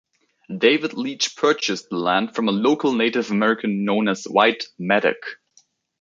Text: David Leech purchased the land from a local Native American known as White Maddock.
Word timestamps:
David 0.57 0.93
Leech 0.95 1.35
purchased 1.37 1.91
the 1.91 1.97
land 1.97 2.33
from 2.33 2.47
a 2.47 2.51
local 2.51 2.91
Native 2.95 3.29
American 3.29 3.85
known 3.85 4.07
as 4.07 4.23
White 4.23 4.65
Maddock. 4.79 5.37